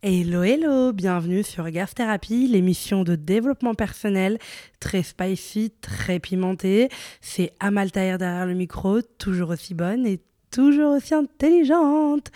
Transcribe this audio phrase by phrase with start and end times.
[0.00, 4.38] Hello, hello, bienvenue sur Gas Therapy, l'émission de développement personnel
[4.78, 6.88] très spicy, très pimentée.
[7.20, 12.30] C'est Amal Taher derrière le micro, toujours aussi bonne et toujours aussi intelligente.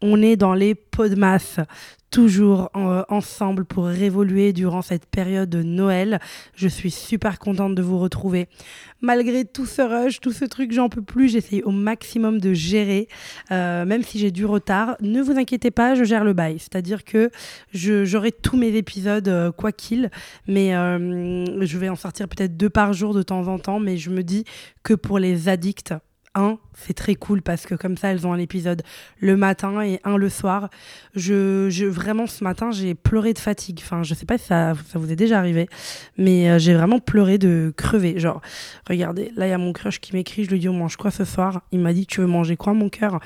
[0.00, 1.58] On est dans les pots de masse,
[2.10, 6.20] toujours euh, ensemble pour révoluer durant cette période de Noël.
[6.54, 8.48] Je suis super contente de vous retrouver.
[9.00, 11.28] Malgré tout ce rush, tout ce truc, j'en peux plus.
[11.28, 13.08] J'essaye au maximum de gérer,
[13.50, 14.96] euh, même si j'ai du retard.
[15.00, 16.58] Ne vous inquiétez pas, je gère le bail.
[16.58, 17.30] C'est-à-dire que
[17.72, 20.10] j'aurai tous mes épisodes, euh, quoi qu'il,
[20.46, 23.80] mais je vais en sortir peut-être deux par jour de temps en temps.
[23.80, 24.44] Mais je me dis
[24.82, 25.92] que pour les addicts,
[26.34, 28.82] un, c'est très cool parce que comme ça, elles ont un épisode
[29.20, 30.68] le matin et un le soir.
[31.14, 33.80] Je, je vraiment, ce matin, j'ai pleuré de fatigue.
[33.82, 35.68] Enfin, je sais pas si ça, ça vous est déjà arrivé,
[36.16, 38.18] mais euh, j'ai vraiment pleuré de crever.
[38.18, 38.40] Genre,
[38.88, 41.10] regardez, là, il y a mon crush qui m'écrit, je lui dis, on mange quoi
[41.10, 41.62] ce soir?
[41.72, 43.20] Il m'a dit, tu veux manger quoi, mon cœur?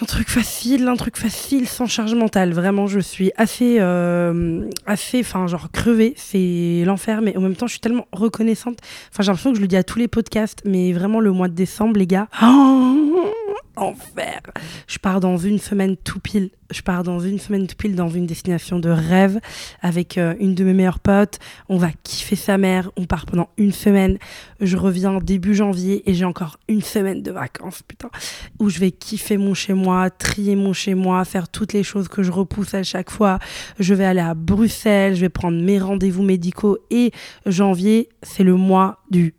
[0.00, 2.52] Un truc facile, un truc facile sans charge mentale.
[2.52, 6.14] Vraiment, je suis assez, euh, assez, enfin, genre crevée.
[6.16, 8.78] C'est l'enfer, mais en même temps, je suis tellement reconnaissante.
[9.12, 11.48] Enfin, j'ai l'impression que je le dis à tous les podcasts, mais vraiment, le mois
[11.48, 12.28] de décembre, les gars.
[12.42, 13.32] Oh
[13.76, 14.40] enfer.
[14.86, 16.50] Je pars dans une semaine tout pile.
[16.70, 19.40] Je pars dans une semaine tout pile dans une destination de rêve
[19.82, 21.38] avec euh, une de mes meilleures potes.
[21.68, 22.90] On va kiffer sa mère.
[22.96, 24.18] On part pendant une semaine.
[24.60, 28.10] Je reviens début janvier et j'ai encore une semaine de vacances, putain,
[28.58, 32.08] où je vais kiffer mon chez moi, trier mon chez moi, faire toutes les choses
[32.08, 33.38] que je repousse à chaque fois.
[33.78, 35.14] Je vais aller à Bruxelles.
[35.14, 37.12] Je vais prendre mes rendez-vous médicaux et
[37.46, 39.34] janvier, c'est le mois du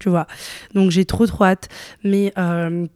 [0.00, 0.26] tu vois.
[0.74, 1.68] Donc j'ai trop trop hâte.
[2.02, 2.86] Mais euh,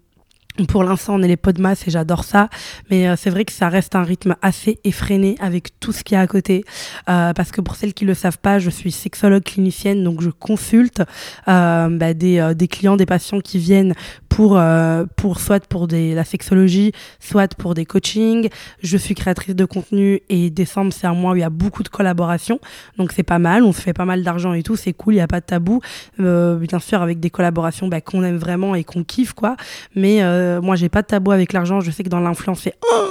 [0.68, 2.48] pour l'instant, on est les pots de masse et j'adore ça.
[2.90, 6.14] Mais euh, c'est vrai que ça reste un rythme assez effréné avec tout ce qu'il
[6.14, 6.64] y a à côté.
[7.08, 10.30] Euh, parce que pour celles qui le savent pas, je suis sexologue clinicienne, donc je
[10.30, 11.02] consulte
[11.46, 13.94] bah, des, des, clients, des patients qui viennent
[14.34, 18.48] pour, euh, pour soit pour des, la sexologie, soit pour des coachings.
[18.82, 21.84] Je suis créatrice de contenu et décembre, c'est un mois où il y a beaucoup
[21.84, 22.58] de collaborations.
[22.98, 25.18] Donc c'est pas mal, on se fait pas mal d'argent et tout, c'est cool, il
[25.18, 25.80] n'y a pas de tabou.
[26.18, 29.56] Euh, bien sûr, avec des collaborations bah, qu'on aime vraiment et qu'on kiffe, quoi.
[29.94, 31.80] Mais euh, moi, j'ai pas de tabou avec l'argent.
[31.80, 32.74] Je sais que dans l'influence, c'est...
[32.92, 33.10] Oh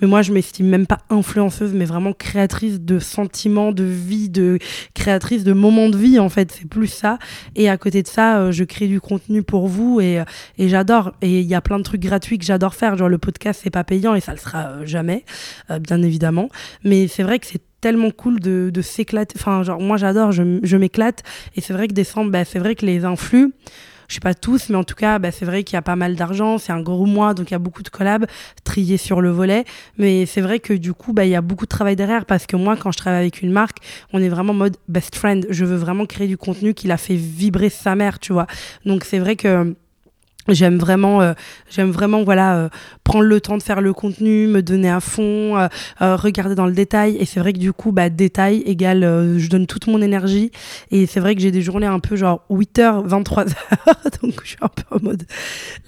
[0.00, 4.58] mais moi, je m'estime même pas influenceuse, mais vraiment créatrice de sentiments, de vie, de
[4.94, 6.50] créatrice de moments de vie, en fait.
[6.50, 7.18] C'est plus ça.
[7.54, 10.20] Et à côté de ça, je crée du contenu pour vous et,
[10.58, 11.12] et j'adore.
[11.22, 12.96] Et il y a plein de trucs gratuits que j'adore faire.
[12.96, 15.24] Genre le podcast, c'est pas payant et ça le sera euh, jamais,
[15.70, 16.48] euh, bien évidemment.
[16.84, 19.34] Mais c'est vrai que c'est tellement cool de, s'éclater.
[19.38, 21.22] Enfin, genre, moi, j'adore, je, je m'éclate.
[21.56, 23.52] Et c'est vrai que décembre, bah, c'est vrai que les influx,
[24.12, 25.96] je sais pas tous, mais en tout cas, bah, c'est vrai qu'il y a pas
[25.96, 28.26] mal d'argent, c'est un gros mois, donc il y a beaucoup de collabs
[28.62, 29.64] triés sur le volet.
[29.96, 32.46] Mais c'est vrai que du coup, bah, il y a beaucoup de travail derrière parce
[32.46, 33.78] que moi, quand je travaille avec une marque,
[34.12, 35.46] on est vraiment mode best friend.
[35.48, 38.46] Je veux vraiment créer du contenu qui l'a fait vibrer sa mère, tu vois.
[38.84, 39.74] Donc c'est vrai que
[40.48, 41.34] J'aime vraiment, euh,
[41.70, 42.68] j'aime vraiment voilà euh,
[43.04, 45.68] prendre le temps de faire le contenu, me donner à fond, euh,
[46.16, 47.16] regarder dans le détail.
[47.20, 49.02] Et c'est vrai que du coup, bah détail égale,
[49.38, 50.50] je donne toute mon énergie.
[50.90, 53.54] Et c'est vrai que j'ai des journées un peu genre 8h, 23h,
[54.22, 55.22] donc je suis un peu en mode.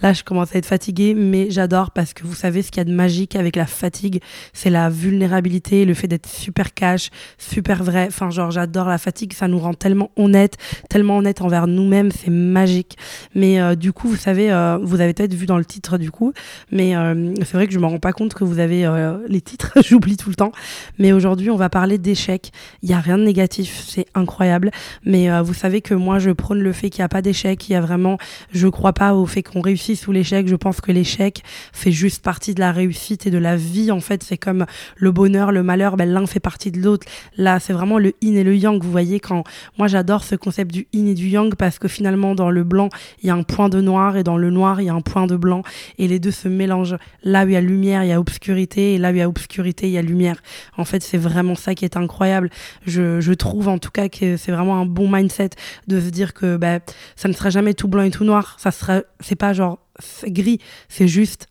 [0.03, 2.83] Là, je commence à être fatiguée, mais j'adore parce que vous savez ce qu'il y
[2.83, 4.23] a de magique avec la fatigue,
[4.53, 8.07] c'est la vulnérabilité, le fait d'être super cash, super vrai.
[8.07, 10.57] Enfin genre j'adore la fatigue, ça nous rend tellement honnête,
[10.89, 12.97] tellement honnête envers nous-mêmes, c'est magique.
[13.35, 16.33] Mais du coup, vous savez euh, vous avez peut-être vu dans le titre du coup,
[16.71, 19.41] mais euh, c'est vrai que je me rends pas compte que vous avez euh, les
[19.41, 20.53] titres, j'oublie tout le temps.
[20.99, 22.53] Mais aujourd'hui, on va parler d'échecs.
[22.83, 24.71] Il y a rien de négatif, c'est incroyable.
[25.05, 27.69] Mais vous savez que moi, je prône le fait qu'il n'y a pas d'échec.
[27.69, 28.19] Il y a vraiment,
[28.53, 30.49] je crois pas au fait qu'on réussisse ou l'échec.
[30.49, 33.91] Je pense que l'échec fait juste partie de la réussite et de la vie.
[33.91, 34.67] En fait, c'est comme
[34.97, 35.97] le bonheur, le malheur.
[35.97, 37.07] Ben, l'un fait partie de l'autre.
[37.37, 38.83] Là, c'est vraiment le yin et le yang.
[38.83, 39.45] Vous voyez, quand
[39.79, 42.89] moi, j'adore ce concept du yin et du yang parce que finalement, dans le blanc,
[43.23, 45.01] il y a un point de noir et dans le noir, il y a un
[45.01, 45.63] point de blanc
[45.99, 46.97] et les deux se mélangent.
[47.23, 49.23] Là où il y a lumière, il y a obscurité et là où il y
[49.23, 50.37] a obscurité, il y a lumière.
[50.77, 52.51] En fait, c'est vraiment ça qui est incroyable.
[52.87, 55.51] Je, trouve en tout cas que c'est vraiment un bon mindset
[55.89, 56.79] de se dire que bah,
[57.17, 58.57] ça ne sera jamais tout blanc et tout noir.
[58.61, 59.79] Ça sera, c'est pas genre
[60.27, 61.47] gris, c'est juste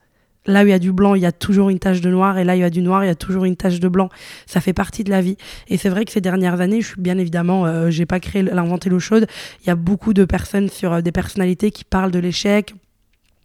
[0.46, 2.38] là où il y a du blanc, il y a toujours une tache de noir,
[2.38, 3.88] et là où il y a du noir, il y a toujours une tache de
[3.88, 4.10] blanc.
[4.46, 5.38] Ça fait partie de la vie.
[5.68, 8.42] Et c'est vrai que ces dernières années, je suis bien évidemment, euh, j'ai pas créé
[8.42, 9.28] l'inventé l'eau chaude.
[9.64, 12.74] Il y a beaucoup de personnes sur euh, des personnalités qui parlent de l'échec,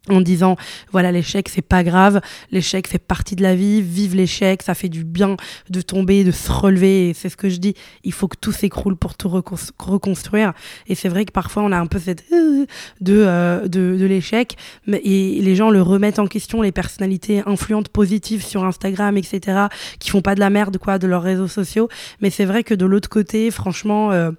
[0.09, 0.57] en disant
[0.93, 2.21] voilà l'échec c'est pas grave.
[2.51, 3.83] L'échec fait partie de la vie.
[3.83, 5.37] Vive l'échec ça fait du bien
[5.71, 7.13] de tomber de se relever.
[7.15, 7.75] C'est ce que je dis.
[8.05, 10.53] Il faut que tout s'écroule pour tout reconstruire.
[10.87, 12.67] Et c'est vrai que parfois on a un peu cette euh,
[13.01, 14.57] de euh, de, de l'échec.
[14.89, 19.69] Et les gens le remettent en question les personnalités influentes positives sur Instagram etc
[19.99, 21.89] qui font pas de la merde quoi de leurs réseaux sociaux.
[22.21, 24.31] Mais c'est vrai que de l'autre côté franchement euh,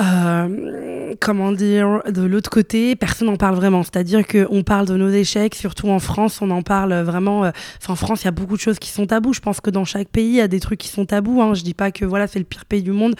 [0.00, 3.82] euh, comment dire, de l'autre côté, personne n'en parle vraiment.
[3.82, 7.44] C'est-à-dire qu'on parle de nos échecs, surtout en France, on en parle vraiment.
[7.44, 7.50] Euh,
[7.88, 9.34] en France, il y a beaucoup de choses qui sont tabous.
[9.34, 11.42] Je pense que dans chaque pays, il y a des trucs qui sont tabous.
[11.42, 11.54] Hein.
[11.54, 13.14] Je dis pas que voilà, c'est le pire pays du monde.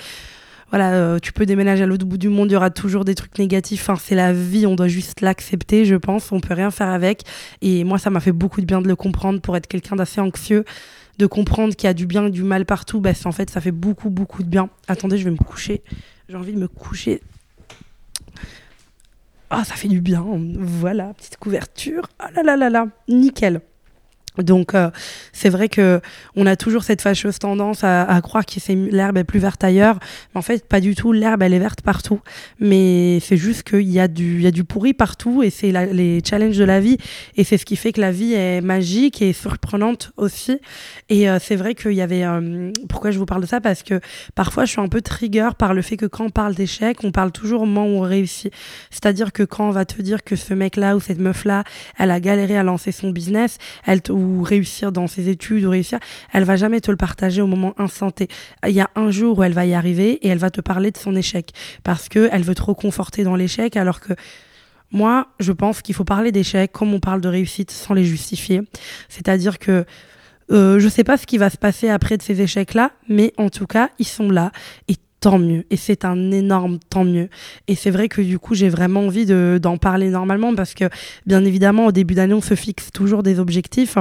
[0.70, 3.14] Voilà, euh, tu peux déménager à l'autre bout du monde, il y aura toujours des
[3.14, 3.82] trucs négatifs.
[3.82, 6.32] Enfin, c'est la vie, on doit juste l'accepter, je pense.
[6.32, 7.24] On peut rien faire avec.
[7.60, 10.22] Et moi, ça m'a fait beaucoup de bien de le comprendre pour être quelqu'un d'assez
[10.22, 10.64] anxieux
[11.18, 13.60] de comprendre qu'il y a du bien et du mal partout, bah, en fait, ça
[13.60, 14.70] fait beaucoup, beaucoup de bien.
[14.88, 15.82] Attendez, je vais me coucher.
[16.32, 17.20] J'ai envie de me coucher.
[19.50, 20.24] Ah, ça fait du bien.
[20.56, 22.08] Voilà, petite couverture.
[22.18, 23.60] Ah là là là là, nickel.
[24.38, 24.90] Donc euh,
[25.32, 26.00] c'est vrai que
[26.36, 29.98] on a toujours cette fâcheuse tendance à, croire que l'herbe est plus verte ailleurs,
[30.34, 31.12] mais en fait pas du tout.
[31.12, 32.20] L'herbe elle est verte partout,
[32.58, 35.72] mais c'est juste qu'il y a du il y a du pourri partout et c'est
[35.92, 36.96] les challenges de la vie
[37.36, 40.58] et c'est ce qui fait que la vie est magique et surprenante aussi.
[41.10, 43.60] Et euh, c'est vrai qu'il y avait euh, pourquoi je vous parle de ça?
[43.60, 44.00] Parce que
[44.34, 47.12] parfois je suis un peu trigger par le fait que quand on parle d'échec, on
[47.12, 48.52] parle toujours au moment où on réussit.
[48.90, 51.64] C'est-à-dire que quand on va te dire que ce mec là ou cette meuf là,
[51.98, 54.12] elle a galéré à lancer son business, elle te
[54.42, 55.98] réussir dans ses études ou réussir,
[56.32, 58.28] elle va jamais te le partager au moment instanté.
[58.66, 60.90] Il y a un jour où elle va y arriver et elle va te parler
[60.90, 61.52] de son échec
[61.84, 64.14] parce que elle veut te reconforter dans l'échec alors que
[64.90, 68.62] moi, je pense qu'il faut parler d'échec comme on parle de réussite sans les justifier.
[69.08, 69.86] C'est-à-dire que
[70.50, 73.48] euh, je sais pas ce qui va se passer après de ces échecs-là, mais en
[73.48, 74.52] tout cas, ils sont là
[74.88, 75.64] et tant mieux.
[75.70, 77.30] Et c'est un énorme tant mieux.
[77.68, 80.84] Et c'est vrai que du coup, j'ai vraiment envie d'en parler normalement parce que,
[81.24, 83.96] bien évidemment, au début d'année, on se fixe toujours des objectifs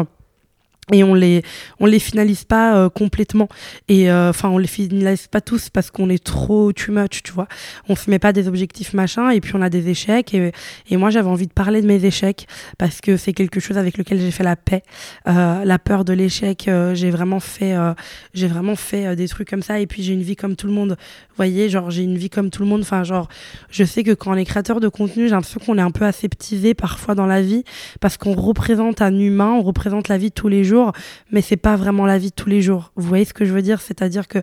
[0.91, 1.43] et on les
[1.79, 3.47] on les finalise pas euh, complètement.
[3.87, 7.31] Et euh, enfin on les finalise pas tous parce qu'on est trop too much tu
[7.31, 7.47] vois.
[7.87, 10.33] On se met pas des objectifs machin et puis on a des échecs.
[10.33, 10.51] Et,
[10.89, 12.47] et moi j'avais envie de parler de mes échecs
[12.77, 14.83] parce que c'est quelque chose avec lequel j'ai fait la paix
[15.27, 17.75] euh, la peur de l'échec j'ai vraiment fait
[18.33, 19.79] j'ai vraiment fait des trucs comme ça.
[19.79, 20.97] Et puis j'ai une vie comme tout le monde
[21.41, 23.27] vous voyez genre j'ai une vie comme tout le monde genre
[23.69, 26.05] je sais que quand on est créateur de contenu j'ai l'impression qu'on est un peu
[26.05, 27.63] aseptisé parfois dans la vie
[27.99, 30.91] parce qu'on représente un humain on représente la vie de tous les jours
[31.31, 32.91] mais c'est pas vraiment la vie de tous les jours.
[32.95, 33.81] Vous voyez ce que je veux dire?
[33.81, 34.39] C'est-à-dire que,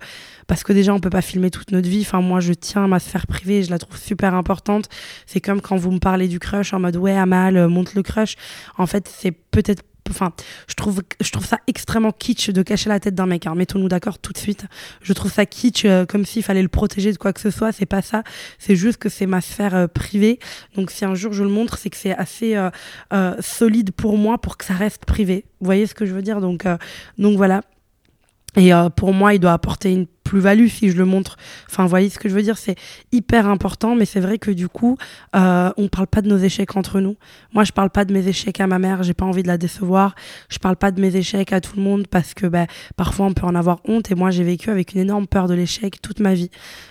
[0.47, 2.03] parce que déjà, on peut pas filmer toute notre vie.
[2.03, 4.89] Enfin, moi, je tiens à ma sphère privée, je la trouve super importante.
[5.27, 8.03] C'est comme quand vous me parlez du crush en mode, ouais, Amal, euh, monte le
[8.03, 8.37] crush.
[8.77, 10.33] En fait, c'est peut-être enfin,
[10.69, 13.47] je trouve, je trouve ça extrêmement kitsch de cacher la tête d'un mec.
[13.47, 13.55] Hein.
[13.55, 14.67] Mettons-nous d'accord tout de suite.
[15.03, 17.73] Je trouve ça kitsch, euh, comme s'il fallait le protéger de quoi que ce soit.
[17.73, 18.23] C'est pas ça.
[18.59, 20.39] C'est juste que c'est ma sphère euh, privée.
[20.75, 24.39] Donc, si un jour je le montre, c'est que c'est assez euh, solide pour moi
[24.39, 25.45] pour que ça reste privé.
[25.61, 26.41] Vous voyez ce que je veux dire?
[26.41, 26.67] Donc,
[27.19, 27.63] donc voilà.
[28.59, 31.37] Et euh, pour moi, il doit apporter une plus-value si je le montre.
[31.71, 32.59] Enfin, vous voyez ce que je veux dire?
[32.59, 32.75] C'est
[33.13, 34.99] hyper important, mais c'est vrai que du coup,
[35.37, 37.17] euh, on parle pas de nos échecs entre nous.
[37.55, 39.59] Moi, je parle pas de mes échecs à ma mère, j'ai pas envie de la
[39.59, 40.17] décevoir.
[40.49, 42.67] Je parle pas de mes échecs à tout le monde parce que bah,
[42.97, 44.11] parfois on peut en avoir honte.
[44.11, 46.51] Et moi, j'ai vécu avec une énorme peur de l'échec toute ma vie.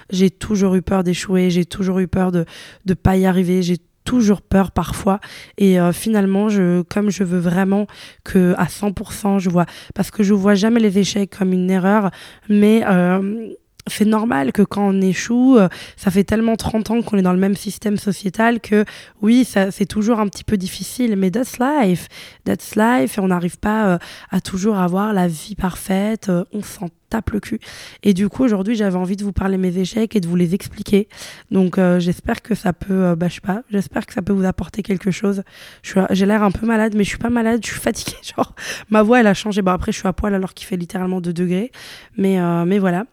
[0.10, 2.46] J'ai toujours eu peur d'échouer, j'ai toujours eu peur de
[2.88, 3.78] ne pas y arriver, j'ai
[4.08, 5.20] toujours peur parfois.
[5.58, 7.86] Et euh, finalement je comme je veux vraiment
[8.24, 12.10] que à 100% je vois parce que je vois jamais les échecs comme une erreur
[12.48, 13.50] mais euh,
[13.88, 17.34] c'est normal que quand on échoue, euh, ça fait tellement 30 ans qu'on est dans
[17.34, 18.86] le même système sociétal que
[19.22, 22.08] oui, ça, c'est toujours un petit peu difficile, mais that's life,
[22.44, 23.98] that's life, et on n'arrive pas euh,
[24.32, 27.60] à toujours avoir la vie parfaite, euh, on s'en tape le cul.
[28.04, 30.54] Et du coup, aujourd'hui, j'avais envie de vous parler mes échecs et de vous les
[30.54, 31.08] expliquer.
[31.52, 34.84] Donc, j'espère que ça peut, bah, je sais pas, j'espère que ça peut vous apporter
[34.84, 35.44] quelque chose.
[35.84, 38.18] J'ai l'air un peu malade, mais je suis pas malade, je suis fatiguée.
[38.36, 38.54] Genre,
[38.90, 39.62] ma voix, elle a changé.
[39.62, 41.72] Bon, après, je suis à poil alors qu'il fait littéralement 2 degrés.
[42.18, 43.06] Mais, mais voilà.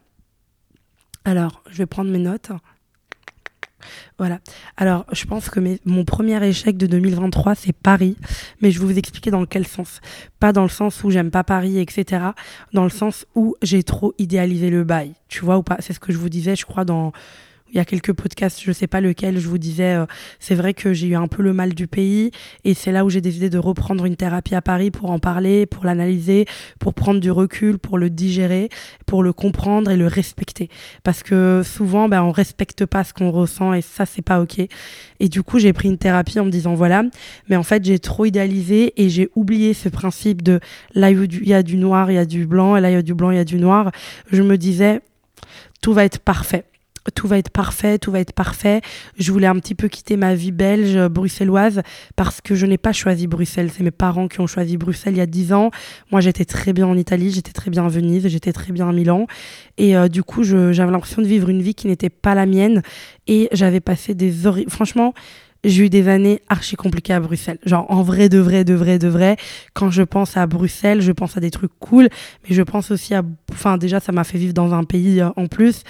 [1.25, 2.51] Alors, je vais prendre mes notes.
[4.19, 4.41] Voilà.
[4.77, 8.17] Alors, je pense que mon premier échec de 2023, c'est Paris.
[8.61, 10.01] Mais je vais vous expliquer dans quel sens.
[10.41, 12.27] Pas dans le sens où j'aime pas Paris, etc.
[12.73, 15.15] Dans le sens où j'ai trop idéalisé le bail.
[15.29, 15.77] Tu vois ou pas?
[15.81, 17.13] C'est ce que je vous disais, je crois, dans
[17.75, 20.07] il y a quelques podcasts, je sais pas lequel, je vous disais, euh,
[20.39, 22.31] c'est vrai que j'ai eu un peu le mal du pays
[22.63, 25.67] et c'est là où j'ai décidé de reprendre une thérapie à Paris pour en parler,
[25.67, 26.47] pour l'analyser,
[26.79, 28.69] pour prendre du recul, pour le digérer,
[29.07, 30.71] pour le comprendre et le respecter.
[31.03, 34.61] Parce que souvent, ben, on respecte pas ce qu'on ressent et ça, c'est pas ok.
[35.19, 37.03] Et du coup, j'ai pris une thérapie en me disant, voilà,
[37.49, 40.61] mais en fait, j'ai trop idéalisé et j'ai oublié ce principe de
[40.95, 42.97] là il y a du noir, il y a du blanc, et là il y
[42.97, 43.91] a du blanc, il y a du noir.
[44.31, 45.01] Je me disais,
[45.83, 46.65] tout va être parfait
[47.13, 48.81] tout va être parfait, tout va être parfait.
[49.19, 51.83] Je voulais un petit peu quitter ma vie belge, bruxelloise,
[52.17, 53.71] parce que je n'ai pas choisi Bruxelles.
[53.77, 55.71] C'est mes parents qui ont choisi Bruxelles il y a dix ans.
[56.11, 58.93] Moi, j'étais très bien en Italie, j'étais très bien à Venise, j'étais très bien à
[58.93, 59.27] Milan.
[59.79, 62.83] Et euh, du coup, j'avais l'impression de vivre une vie qui n'était pas la mienne.
[63.27, 64.71] Et j'avais passé des horribles...
[64.71, 65.15] Franchement,
[65.65, 67.59] j'ai eu des années archi compliquées à Bruxelles.
[67.65, 69.37] Genre, en vrai, de vrai, de vrai, de vrai.
[69.73, 72.09] Quand je pense à Bruxelles, je pense à des trucs cool,
[72.47, 73.23] mais je pense aussi à.
[73.51, 75.83] Enfin, déjà, ça m'a fait vivre dans un pays euh, en plus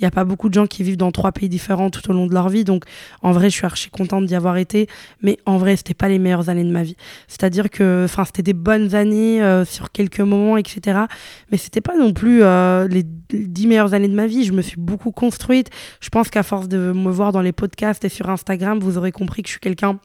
[0.00, 2.14] Il n'y a pas beaucoup de gens qui vivent dans trois pays différents tout au
[2.14, 2.64] long de leur vie.
[2.64, 2.84] Donc,
[3.20, 4.88] en vrai, je suis archi contente d'y avoir été.
[5.20, 6.96] Mais en vrai, c'était pas les meilleures années de ma vie.
[7.28, 11.00] C'est-à-dire que, enfin, c'était des bonnes années euh, sur quelques moments, etc.
[11.52, 14.44] Mais c'était pas non plus euh, les dix meilleures années de ma vie.
[14.44, 15.68] Je me suis beaucoup construite.
[16.00, 19.12] Je pense qu'à force de me voir dans les podcasts et sur Instagram, vous aurez
[19.12, 20.00] compris que je suis quelqu'un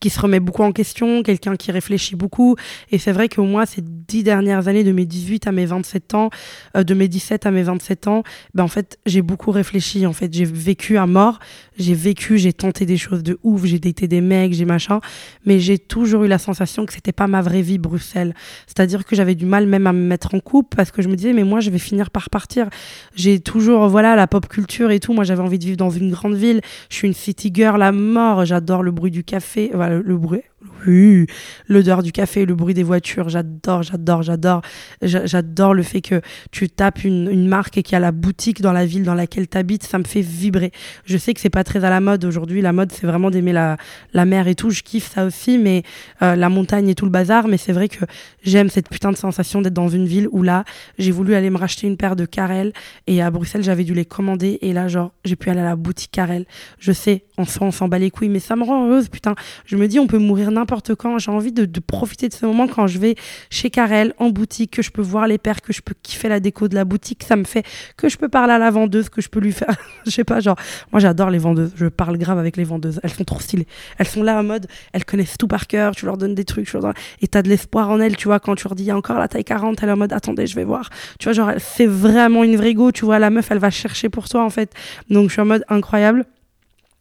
[0.00, 2.56] qui se remet beaucoup en question, quelqu'un qui réfléchit beaucoup.
[2.90, 6.14] Et c'est vrai que moi, ces dix dernières années, de mes 18 à mes 27
[6.14, 6.30] ans,
[6.76, 8.22] euh, de mes 17 à mes 27 ans,
[8.54, 10.06] ben en fait, j'ai beaucoup réfléchi.
[10.06, 11.38] En fait, j'ai vécu à mort,
[11.78, 15.00] j'ai vécu, j'ai tenté des choses de ouf, j'ai daté des mecs, j'ai machin,
[15.44, 18.34] mais j'ai toujours eu la sensation que c'était pas ma vraie vie Bruxelles.
[18.66, 21.16] C'est-à-dire que j'avais du mal même à me mettre en couple parce que je me
[21.16, 22.68] disais, mais moi, je vais finir par partir.
[23.14, 25.12] J'ai toujours, voilà, la pop culture et tout.
[25.12, 26.60] Moi, j'avais envie de vivre dans une grande ville.
[26.90, 28.44] Je suis une city girl à mort.
[28.44, 30.42] J'adore le bruit du café, le bruit,
[30.86, 31.26] oui,
[31.68, 34.62] l'odeur du café, le bruit des voitures, j'adore, j'adore, j'adore.
[35.02, 36.20] J'adore le fait que
[36.50, 39.48] tu tapes une, marque et qu'il y a la boutique dans la ville dans laquelle
[39.48, 40.72] tu habites, ça me fait vibrer.
[41.04, 43.52] Je sais que c'est pas très à la mode aujourd'hui, la mode c'est vraiment d'aimer
[43.52, 43.76] la,
[44.12, 45.82] la mer et tout, je kiffe ça aussi, mais
[46.22, 48.04] euh, la montagne et tout le bazar, mais c'est vrai que
[48.42, 50.64] j'aime cette putain de sensation d'être dans une ville où là,
[50.98, 52.72] j'ai voulu aller me racheter une paire de Carrel
[53.06, 55.76] et à Bruxelles, j'avais dû les commander et là, genre, j'ai pu aller à la
[55.76, 56.46] boutique Carrel.
[56.78, 59.34] Je sais, on s'en bat les couilles, mais ça me rend heureuse, putain.
[59.64, 61.18] Je me dis, on peut mourir n'importe quand.
[61.18, 63.14] J'ai envie de, profiter de ce moment quand je vais
[63.50, 66.40] chez Carrel en boutique, que je peux voir les paires, que je peux kiffer la
[66.40, 67.22] déco de la boutique.
[67.22, 67.64] Ça me fait
[67.96, 69.74] que je peux parler à la vendeuse, que je peux lui faire.
[70.06, 70.56] je sais pas, genre,
[70.92, 71.72] moi j'adore les vendeuses.
[71.76, 73.00] Je parle grave avec les vendeuses.
[73.02, 73.66] Elles sont trop stylées.
[73.98, 75.94] Elles sont là en mode, elles connaissent tout par cœur.
[75.94, 76.76] Tu leur donnes des trucs, tu
[77.22, 78.40] et t'as de l'espoir en elles, tu vois.
[78.40, 80.12] Quand tu leur dis, il y a encore la taille 40, elle est en mode,
[80.12, 80.90] attendez, je vais voir.
[81.18, 82.92] Tu vois, genre, c'est vraiment une vraie go.
[82.92, 84.72] Tu vois, la meuf, elle va chercher pour toi en fait.
[85.10, 86.24] Donc je suis en mode incroyable.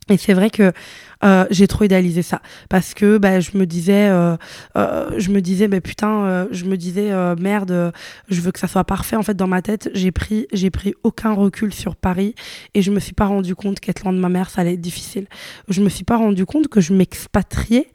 [0.09, 0.71] Et c'est vrai que
[1.25, 4.37] euh, j'ai trop idéalisé ça parce que bah, je me disais, euh,
[4.77, 7.93] euh, je me disais, bah, putain, je me disais merde,
[8.29, 9.15] je veux que ça soit parfait.
[9.15, 12.35] En fait, dans ma tête, j'ai pris, j'ai pris aucun recul sur Paris
[12.73, 14.81] et je me suis pas rendu compte qu'être loin de ma mère, ça allait être
[14.81, 15.27] difficile.
[15.67, 17.87] Je me suis pas rendu compte que je m'expatriais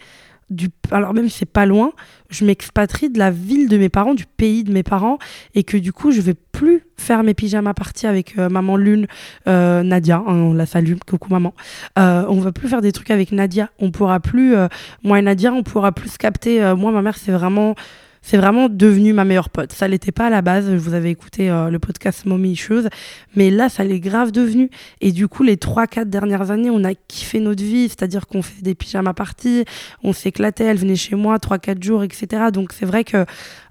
[0.91, 1.93] alors même c'est pas loin,
[2.29, 5.19] je m'expatrie de la ville de mes parents, du pays de mes parents,
[5.55, 9.07] et que du coup, je vais plus faire mes pyjamas parties avec euh, maman Lune,
[9.47, 11.55] euh, Nadia, hein, on la salue, coucou maman.
[11.99, 14.55] Euh, on va plus faire des trucs avec Nadia, on pourra plus,
[15.03, 16.61] moi et Nadia, on pourra plus capter.
[16.75, 17.75] moi, ma mère, c'est vraiment
[18.23, 19.73] c'est vraiment devenu ma meilleure pote.
[19.73, 20.71] Ça l'était pas à la base.
[20.71, 22.89] Je vous avais écouté euh, le podcast Mommy Issues,
[23.35, 24.71] mais là, ça l'est grave devenu.
[25.01, 28.43] Et du coup, les trois, quatre dernières années, on a kiffé notre vie, c'est-à-dire qu'on
[28.43, 29.65] fait des pyjamas parties,
[30.03, 32.45] on s'éclatait, elle venait chez moi trois, quatre jours, etc.
[32.53, 33.25] Donc c'est vrai que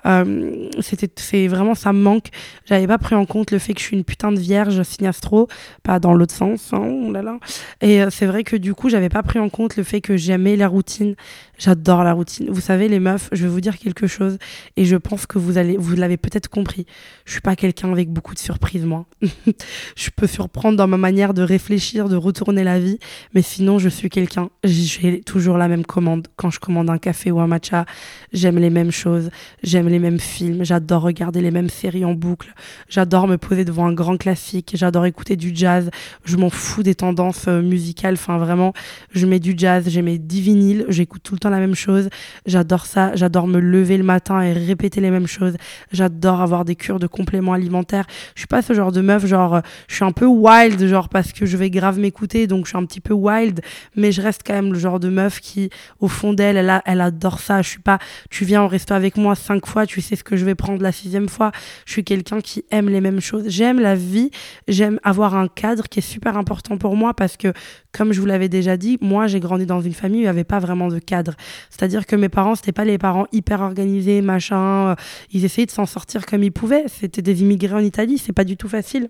[0.06, 2.27] euh, c'était, vraiment ça me manque.
[2.65, 5.48] J'avais pas pris en compte le fait que je suis une putain de vierge signastro,
[5.84, 6.74] pas dans l'autre sens.
[6.74, 7.38] Hein, oh là là.
[7.82, 10.18] Et euh, c'est vrai que du coup, j'avais pas pris en compte le fait que
[10.18, 11.15] j'aimais la routine.
[11.58, 12.48] J'adore la routine.
[12.50, 14.38] Vous savez, les meufs, je vais vous dire quelque chose
[14.77, 16.86] et je pense que vous allez, vous l'avez peut-être compris.
[17.25, 19.05] Je suis pas quelqu'un avec beaucoup de surprises, moi.
[19.96, 23.00] je peux surprendre dans ma manière de réfléchir, de retourner la vie,
[23.34, 24.50] mais sinon, je suis quelqu'un.
[24.63, 26.27] J'ai toujours la même commande.
[26.36, 27.86] Quand je commande un café ou un matcha,
[28.34, 29.29] j'aime les mêmes choses.
[29.63, 32.53] J'aime les mêmes films, j'adore regarder les mêmes séries en boucle,
[32.88, 35.89] j'adore me poser devant un grand classique, j'adore écouter du jazz,
[36.24, 38.74] je m'en fous des tendances euh, musicales, enfin vraiment,
[39.12, 42.10] je mets du jazz, j'ai mes 10 vinyles, j'écoute tout le temps la même chose,
[42.46, 45.55] j'adore ça, j'adore me lever le matin et répéter les mêmes choses,
[45.91, 48.05] j'adore avoir des cures de compléments alimentaires,
[48.36, 51.09] je suis pas ce genre de meuf, genre, euh, je suis un peu wild, genre
[51.09, 53.62] parce que je vais grave m'écouter, donc je suis un petit peu wild,
[53.95, 55.69] mais je reste quand même le genre de meuf qui,
[56.00, 59.17] au fond d'elle, elle, elle adore ça, je suis pas, tu viens au resto avec
[59.17, 61.51] moi cinq fois, tu sais ce que je vais prendre la sixième fois.
[61.86, 63.45] Je suis quelqu'un qui aime les mêmes choses.
[63.48, 64.31] J'aime la vie,
[64.67, 67.53] j'aime avoir un cadre qui est super important pour moi parce que,
[67.91, 70.29] comme je vous l'avais déjà dit, moi j'ai grandi dans une famille où il n'y
[70.29, 71.33] avait pas vraiment de cadre.
[71.69, 74.90] C'est-à-dire que mes parents, c'était pas les parents hyper organisés, machin.
[74.90, 74.96] Euh,
[75.32, 76.86] ils essayaient de s'en sortir comme ils pouvaient.
[76.88, 79.10] C'était des immigrés en Italie, c'est pas du tout facile.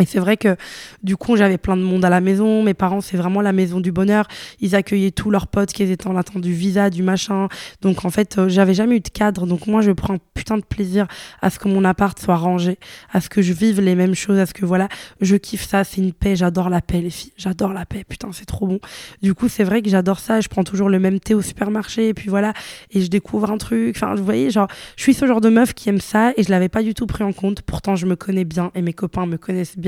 [0.00, 0.56] Et c'est vrai que
[1.02, 2.62] du coup, j'avais plein de monde à la maison.
[2.62, 4.26] Mes parents, c'est vraiment la maison du bonheur.
[4.60, 7.48] Ils accueillaient tous leurs potes qui étaient en attente du visa, du machin.
[7.82, 9.46] Donc en fait, euh, j'avais jamais eu de cadre.
[9.46, 11.06] Donc moi, je prends putain de plaisir
[11.42, 12.78] à ce que mon appart soit rangé,
[13.12, 14.88] à ce que je vive les mêmes choses, à ce que voilà,
[15.20, 15.84] je kiffe ça.
[15.84, 16.36] C'est une paix.
[16.36, 17.32] J'adore la paix, les filles.
[17.36, 18.04] J'adore la paix.
[18.08, 18.80] Putain, c'est trop bon.
[19.20, 20.40] Du coup, c'est vrai que j'adore ça.
[20.40, 22.08] Je prends toujours le même thé au supermarché.
[22.08, 22.54] Et puis voilà,
[22.90, 23.94] et je découvre un truc.
[23.96, 26.50] Enfin, vous voyez, genre, je suis ce genre de meuf qui aime ça et je
[26.50, 27.60] l'avais pas du tout pris en compte.
[27.60, 29.81] Pourtant, je me connais bien et mes copains me connaissent bien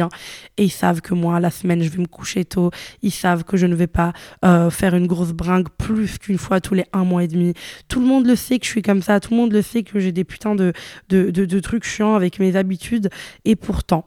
[0.56, 2.70] et ils savent que moi, la semaine, je vais me coucher tôt.
[3.02, 4.12] Ils savent que je ne vais pas
[4.44, 7.54] euh, faire une grosse bringue plus qu'une fois tous les un mois et demi.
[7.88, 9.20] Tout le monde le sait que je suis comme ça.
[9.20, 10.72] Tout le monde le sait que j'ai des putains de,
[11.08, 13.10] de, de, de trucs chiants avec mes habitudes.
[13.44, 14.06] Et pourtant,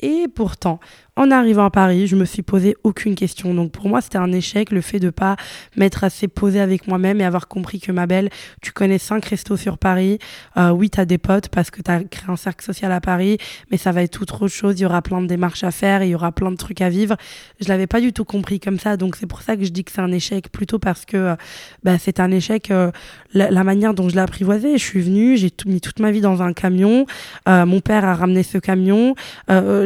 [0.00, 0.78] Et pourtant,
[1.18, 3.54] en arrivant à Paris, je me suis posé aucune question.
[3.54, 5.36] Donc pour moi, c'était un échec le fait de pas
[5.74, 8.28] m'être assez posé avec moi-même et avoir compris que ma belle,
[8.60, 10.18] tu connais cinq restos sur Paris.
[10.58, 13.00] Euh, oui, tu as des potes parce que tu as créé un cercle social à
[13.00, 13.38] Paris,
[13.70, 14.78] mais ça va être tout autre chose.
[14.78, 16.90] Il y aura plein de démarches à faire, il y aura plein de trucs à
[16.90, 17.16] vivre.
[17.60, 18.98] Je l'avais pas du tout compris comme ça.
[18.98, 21.36] Donc c'est pour ça que je dis que c'est un échec plutôt parce que euh,
[21.82, 22.90] bah, c'est un échec euh,
[23.32, 24.76] la, manière dont je l'ai apprivoisé.
[24.76, 27.06] Je suis venue, j'ai mis toute ma vie dans un camion.
[27.46, 29.14] Mon père a ramené ce camion.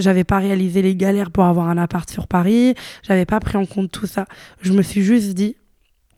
[0.00, 2.74] J'avais pas réalisé les galères pour avoir un appart sur Paris.
[3.02, 4.26] J'avais pas pris en compte tout ça.
[4.62, 5.56] Je me suis juste dit,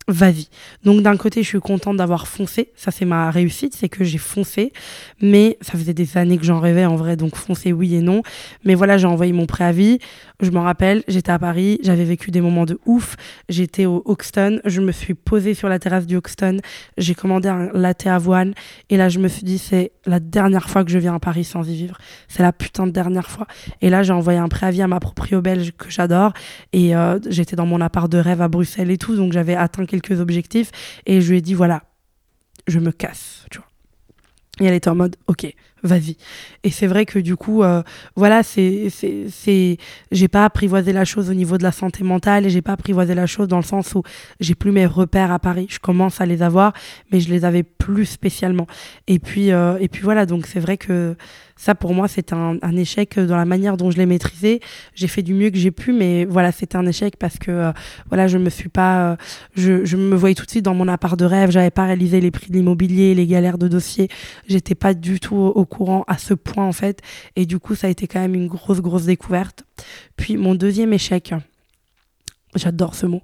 [0.09, 0.49] vas-y.
[0.85, 4.19] Donc d'un côté, je suis contente d'avoir foncé, ça c'est ma réussite, c'est que j'ai
[4.19, 4.73] foncé,
[5.21, 8.23] mais ça faisait des années que j'en rêvais en vrai, donc foncé oui et non.
[8.65, 9.99] Mais voilà, j'ai envoyé mon préavis,
[10.41, 13.17] je m'en rappelle, j'étais à Paris, j'avais vécu des moments de ouf,
[13.49, 16.59] j'étais au Hoxton, je me suis posée sur la terrasse du Hoxton,
[16.99, 18.55] j'ai commandé un latte avoine,
[18.91, 21.45] et là je me suis dit c'est la dernière fois que je viens à Paris
[21.45, 23.47] sans y vivre, c'est la putain de dernière fois.
[23.81, 26.33] Et là j'ai envoyé un préavis à ma proprio belge que j'adore,
[26.73, 29.87] et euh, j'étais dans mon appart de rêve à Bruxelles et tout, donc j'avais atteint
[29.93, 30.71] quelques objectifs
[31.05, 31.85] et je lui ai dit voilà,
[32.67, 33.69] je me casse, tu vois.
[34.61, 36.17] Et elle était en mode ok, vas-y.
[36.63, 37.83] Et c'est vrai que du coup, euh,
[38.17, 39.77] voilà, c'est, c'est, c'est,
[40.11, 43.15] j'ai pas apprivoisé la chose au niveau de la santé mentale et j'ai pas apprivoisé
[43.15, 44.03] la chose dans le sens où
[44.41, 45.67] j'ai plus mes repères à Paris.
[45.71, 46.73] Je commence à les avoir,
[47.11, 48.67] mais je les avais plus spécialement.
[49.09, 51.17] Et puis, euh, et puis voilà, donc c'est vrai que
[51.57, 54.61] ça, pour moi, c'est un, un, échec dans la manière dont je l'ai maîtrisé.
[54.95, 57.73] J'ai fait du mieux que j'ai pu, mais voilà, c'était un échec parce que euh,
[58.09, 59.17] voilà, je me suis pas,
[59.55, 61.51] je, je me voyais tout de suite dans mon appart de rêve.
[61.51, 64.09] J'avais pas réalisé les prix de l'immobilier, les galères de dossier.
[64.49, 67.01] J'étais pas du tout au courant à ce point en fait.
[67.37, 69.65] Et du coup, ça a été quand même une grosse, grosse découverte.
[70.17, 71.35] Puis mon deuxième échec,
[72.55, 73.23] j'adore ce mot,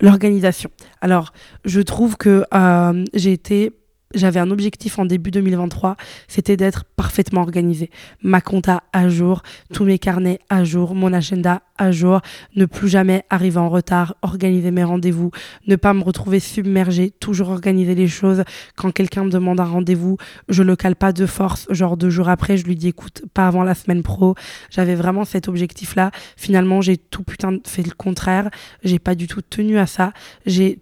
[0.00, 0.70] l'organisation.
[1.00, 1.32] Alors,
[1.64, 3.72] je trouve que euh, j'ai été
[4.14, 5.96] j'avais un objectif en début 2023,
[6.28, 7.90] c'était d'être parfaitement organisé.
[8.22, 12.20] Ma compta à jour, tous mes carnets à jour, mon agenda à jour,
[12.54, 15.30] ne plus jamais arriver en retard, organiser mes rendez-vous,
[15.66, 18.44] ne pas me retrouver submergé, toujours organiser les choses.
[18.76, 20.16] Quand quelqu'un me demande un rendez-vous,
[20.48, 23.46] je le cale pas de force, genre deux jours après, je lui dis écoute, pas
[23.46, 24.34] avant la semaine pro.
[24.70, 26.10] J'avais vraiment cet objectif-là.
[26.36, 28.50] Finalement, j'ai tout putain fait le contraire.
[28.84, 30.12] J'ai pas du tout tenu à ça.
[30.46, 30.78] J'ai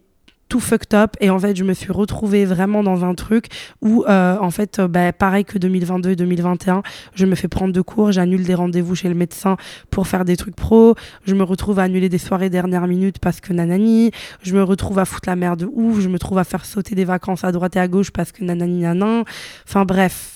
[0.48, 1.16] tout fucked up.
[1.20, 3.46] Et en fait je me suis retrouvée vraiment dans un truc
[3.80, 6.82] où euh, en fait euh, bah, pareil que 2022 et 2021
[7.14, 9.56] je me fais prendre de cours j'annule des rendez-vous chez le médecin
[9.90, 10.94] pour faire des trucs pro.
[11.26, 14.10] Je me retrouve à annuler des soirées dernière minute parce que nanani.
[14.42, 16.00] Je me retrouve à foutre la merde ouf.
[16.00, 18.44] Je me trouve à faire sauter des vacances à droite et à gauche parce que
[18.44, 19.24] nanani nanan.
[19.66, 20.33] Enfin bref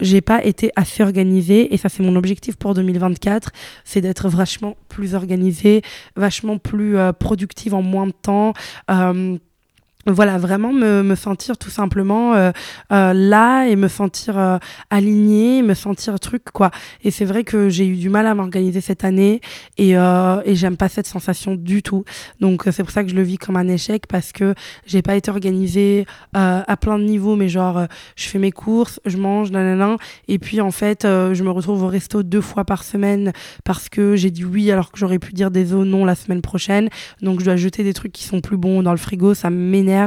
[0.00, 3.50] j'ai pas été assez organisée et ça c'est mon objectif pour 2024,
[3.84, 5.82] c'est d'être vachement plus organisée,
[6.16, 8.52] vachement plus euh, productive en moins de temps.
[8.90, 9.38] Euh,
[10.10, 12.50] voilà, vraiment me, me, sentir tout simplement euh,
[12.92, 14.58] euh, là et me sentir euh,
[14.90, 16.70] alignée, me sentir truc quoi.
[17.04, 19.40] Et c'est vrai que j'ai eu du mal à m'organiser cette année
[19.76, 22.04] et, euh, et j'aime pas cette sensation du tout.
[22.40, 24.54] Donc c'est pour ça que je le vis comme un échec parce que
[24.86, 29.16] j'ai pas été organisée à plein de niveaux, mais genre je fais mes courses, je
[29.16, 29.96] mange, nanana,
[30.28, 33.32] et puis en fait je me retrouve au resto deux fois par semaine
[33.64, 36.42] parce que j'ai dit oui alors que j'aurais pu dire des os non la semaine
[36.42, 36.88] prochaine.
[37.22, 39.97] Donc je dois jeter des trucs qui sont plus bons dans le frigo, ça m'énerve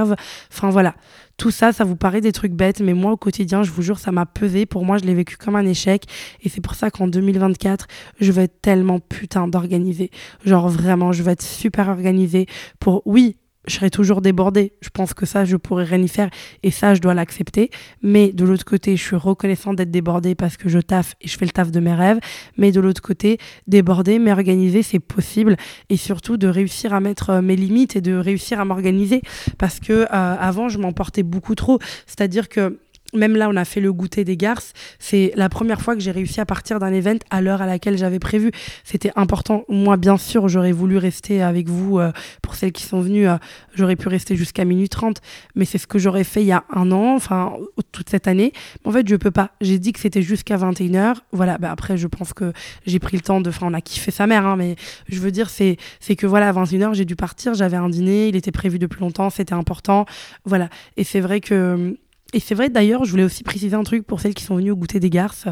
[0.51, 0.95] Enfin voilà,
[1.37, 3.99] tout ça, ça vous paraît des trucs bêtes, mais moi au quotidien, je vous jure,
[3.99, 4.65] ça m'a pesé.
[4.65, 6.05] Pour moi, je l'ai vécu comme un échec.
[6.41, 7.87] Et c'est pour ça qu'en 2024,
[8.19, 10.11] je vais être tellement putain d'organisé.
[10.45, 12.45] Genre vraiment, je vais être super organisé
[12.79, 14.73] pour, oui, je serai toujours débordée.
[14.81, 16.29] Je pense que ça, je pourrais rien y faire
[16.63, 17.69] et ça, je dois l'accepter.
[18.01, 21.37] Mais de l'autre côté, je suis reconnaissante d'être débordée parce que je taffe et je
[21.37, 22.19] fais le taf de mes rêves.
[22.57, 25.57] Mais de l'autre côté, débordée, mais organisée, c'est possible.
[25.89, 29.21] Et surtout de réussir à mettre euh, mes limites et de réussir à m'organiser
[29.57, 31.79] parce que euh, avant, je m'emportais beaucoup trop.
[32.07, 32.79] C'est-à-dire que
[33.13, 34.73] même là, on a fait le goûter des garces.
[34.99, 37.97] C'est la première fois que j'ai réussi à partir d'un event à l'heure à laquelle
[37.97, 38.51] j'avais prévu.
[38.83, 39.63] C'était important.
[39.69, 41.99] Moi, bien sûr, j'aurais voulu rester avec vous.
[41.99, 43.37] Euh, pour celles qui sont venues, euh,
[43.73, 45.21] j'aurais pu rester jusqu'à minuit 30.
[45.55, 47.53] Mais c'est ce que j'aurais fait il y a un an, enfin,
[47.91, 48.53] toute cette année.
[48.85, 49.51] En fait, je peux pas.
[49.61, 51.15] J'ai dit que c'était jusqu'à 21h.
[51.31, 51.57] Voilà.
[51.57, 52.53] Bah, après, je pense que
[52.85, 53.49] j'ai pris le temps de.
[53.49, 54.75] Enfin, on a kiffé sa mère, hein, mais
[55.07, 57.53] je veux dire, c'est, c'est que voilà, à 21h, j'ai dû partir.
[57.53, 58.29] J'avais un dîner.
[58.29, 59.29] Il était prévu depuis longtemps.
[59.29, 60.05] C'était important.
[60.45, 60.69] Voilà.
[60.97, 61.97] Et c'est vrai que
[62.33, 64.71] et c'est vrai d'ailleurs, je voulais aussi préciser un truc pour celles qui sont venues
[64.71, 65.47] au goûter des garces.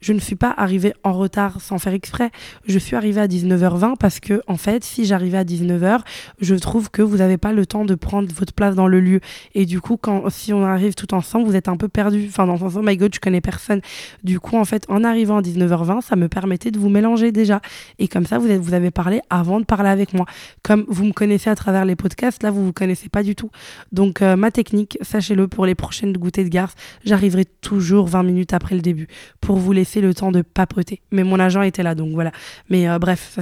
[0.00, 2.30] Je ne suis pas arrivée en retard sans faire exprès.
[2.66, 6.00] Je suis arrivée à 19h20 parce que, en fait, si j'arrivais à 19h,
[6.40, 9.20] je trouve que vous n'avez pas le temps de prendre votre place dans le lieu.
[9.54, 12.26] Et du coup, quand, si on arrive tout ensemble, vous êtes un peu perdu.
[12.28, 13.80] Enfin, dans le sens, oh my god, je connais personne.
[14.24, 17.60] Du coup, en fait, en arrivant à 19h20, ça me permettait de vous mélanger déjà.
[17.98, 20.26] Et comme ça, vous, êtes, vous avez parlé avant de parler avec moi.
[20.62, 23.50] Comme vous me connaissez à travers les podcasts, là, vous vous connaissez pas du tout.
[23.92, 28.52] Donc, euh, ma technique, sachez-le, pour les prochaines goûter de garce, j'arriverai toujours 20 minutes
[28.52, 29.08] après le début
[29.40, 31.00] pour vous laisser le temps de papoter.
[31.10, 32.30] Mais mon agent était là, donc voilà.
[32.68, 33.36] Mais euh, bref,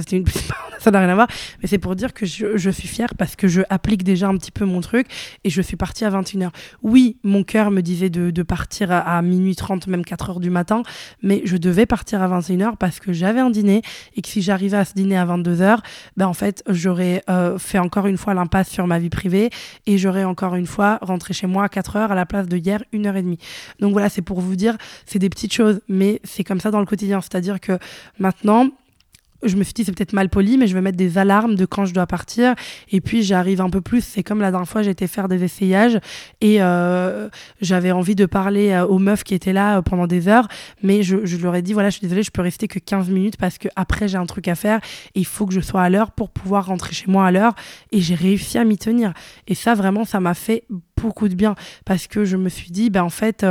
[0.79, 1.27] ça n'a rien à voir.
[1.61, 4.51] Mais c'est pour dire que je, suis fière parce que je applique déjà un petit
[4.51, 5.07] peu mon truc
[5.43, 6.49] et je suis partie à 21h.
[6.81, 10.83] Oui, mon cœur me disait de, de partir à, minuit 30, même 4h du matin,
[11.21, 13.81] mais je devais partir à 21h parce que j'avais un dîner
[14.15, 15.79] et que si j'arrivais à ce dîner à 22h,
[16.17, 19.49] ben en fait, j'aurais euh, fait encore une fois l'impasse sur ma vie privée
[19.85, 22.83] et j'aurais encore une fois rentré chez moi à 4h à la place de hier,
[22.93, 23.37] 1h30.
[23.79, 26.79] Donc voilà, c'est pour vous dire, c'est des petites choses, mais c'est comme ça dans
[26.79, 27.21] le quotidien.
[27.21, 27.77] C'est-à-dire que
[28.19, 28.69] maintenant,
[29.43, 31.65] je me suis dit c'est peut-être mal poli, mais je vais mettre des alarmes de
[31.65, 32.55] quand je dois partir.
[32.91, 34.03] Et puis j'arrive un peu plus.
[34.03, 35.99] C'est comme la dernière fois, j'étais faire des essayages
[36.41, 37.29] et euh,
[37.61, 40.47] j'avais envie de parler euh, aux meufs qui étaient là euh, pendant des heures,
[40.83, 43.37] mais je, leur ai dit voilà, je suis désolée, je peux rester que 15 minutes
[43.37, 44.79] parce que après j'ai un truc à faire
[45.15, 47.53] et il faut que je sois à l'heure pour pouvoir rentrer chez moi à l'heure.
[47.91, 49.13] Et j'ai réussi à m'y tenir.
[49.47, 50.63] Et ça vraiment, ça m'a fait
[50.97, 53.45] beaucoup de bien parce que je me suis dit ben en fait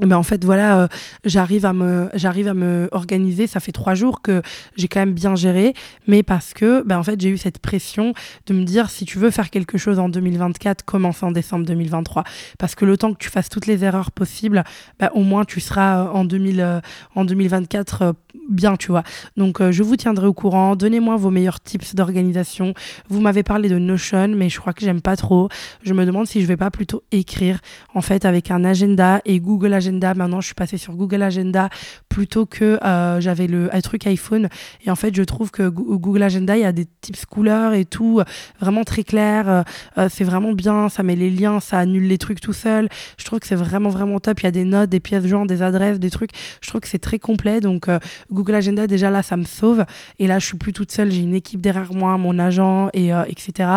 [0.00, 0.88] mais en fait voilà euh,
[1.24, 3.46] j'arrive à me j'arrive à me organiser.
[3.46, 4.42] Ça fait trois jours que
[4.76, 5.74] j'ai quand même bien géré
[6.06, 8.12] mais parce que ben en fait j'ai eu cette pression
[8.46, 12.24] de me dire si tu veux faire quelque chose en 2024 commence en décembre 2023
[12.58, 14.64] parce que le temps que tu fasses toutes les erreurs possibles
[14.98, 16.80] ben, au moins tu seras euh, en 2000 euh,
[17.14, 18.14] en 2024
[18.48, 19.04] bien tu vois.
[19.36, 20.76] Donc je vous tiendrai au courant.
[20.76, 22.74] Donnez-moi vos meilleurs tips d'organisation.
[23.08, 25.48] Vous m'avez parlé de Notion mais je crois que j'aime pas trop.
[25.82, 27.60] Je me demande si je vais pas plutôt écrire
[27.94, 30.14] en fait avec un agenda et Google Agenda Agenda.
[30.14, 31.68] Maintenant, je suis passée sur Google Agenda
[32.08, 34.48] plutôt que euh, j'avais le truc iPhone.
[34.84, 37.84] Et en fait, je trouve que Google Agenda, il y a des tips couleurs et
[37.84, 38.24] tout, euh,
[38.60, 39.64] vraiment très clair.
[39.98, 40.88] Euh, c'est vraiment bien.
[40.88, 42.88] Ça met les liens, ça annule les trucs tout seul.
[43.18, 44.40] Je trouve que c'est vraiment, vraiment top.
[44.40, 46.30] Il y a des notes, des pièces jointes, des adresses, des trucs.
[46.62, 47.60] Je trouve que c'est très complet.
[47.60, 47.88] Donc,
[48.32, 49.84] Google Agenda, déjà là, ça me sauve.
[50.18, 51.10] Et là, je suis plus toute seule.
[51.10, 53.68] J'ai une équipe derrière moi, mon agent, et etc.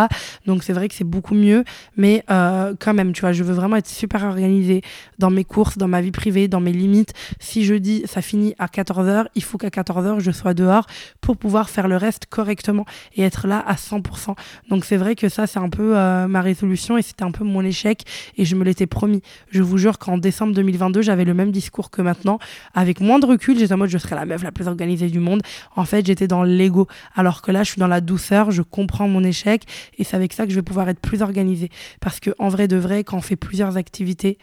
[0.46, 1.64] Donc, c'est vrai que c'est beaucoup mieux.
[1.98, 4.82] Mais quand même, tu vois, je veux vraiment être super organisée
[5.20, 7.14] dans mes courses, dans ma vie privée, dans mes limites.
[7.40, 10.86] Si je dis ça finit à 14h, il faut qu'à 14h, je sois dehors
[11.22, 14.36] pour pouvoir faire le reste correctement et être là à 100%.
[14.70, 17.44] Donc c'est vrai que ça, c'est un peu euh, ma résolution et c'était un peu
[17.44, 18.04] mon échec
[18.38, 19.22] et je me l'étais promis.
[19.50, 22.40] Je vous jure qu'en décembre 2022, j'avais le même discours que maintenant.
[22.74, 25.20] Avec moins de recul, j'étais en mode je serai la meuf la plus organisée du
[25.20, 25.42] monde.
[25.76, 26.88] En fait, j'étais dans l'ego.
[27.16, 29.64] Alors que là, je suis dans la douceur, je comprends mon échec
[29.98, 31.70] et c'est avec ça que je vais pouvoir être plus organisée.
[32.02, 34.38] Parce que en vrai de vrai, quand on fait plusieurs activités,